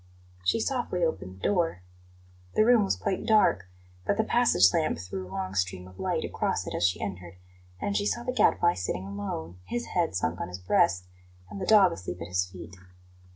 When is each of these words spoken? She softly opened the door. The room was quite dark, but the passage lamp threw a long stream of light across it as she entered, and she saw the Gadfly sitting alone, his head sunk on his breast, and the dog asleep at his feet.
She 0.43 0.59
softly 0.59 1.03
opened 1.03 1.35
the 1.35 1.43
door. 1.43 1.83
The 2.55 2.65
room 2.65 2.83
was 2.85 2.95
quite 2.95 3.23
dark, 3.27 3.67
but 4.03 4.17
the 4.17 4.23
passage 4.23 4.73
lamp 4.73 4.97
threw 4.97 5.27
a 5.27 5.31
long 5.31 5.53
stream 5.53 5.87
of 5.87 5.99
light 5.99 6.25
across 6.25 6.65
it 6.65 6.73
as 6.73 6.83
she 6.87 6.99
entered, 6.99 7.35
and 7.79 7.95
she 7.95 8.07
saw 8.07 8.23
the 8.23 8.31
Gadfly 8.33 8.73
sitting 8.73 9.05
alone, 9.05 9.59
his 9.63 9.85
head 9.93 10.15
sunk 10.15 10.41
on 10.41 10.47
his 10.47 10.57
breast, 10.57 11.05
and 11.51 11.61
the 11.61 11.67
dog 11.67 11.91
asleep 11.91 12.17
at 12.19 12.29
his 12.29 12.47
feet. 12.49 12.75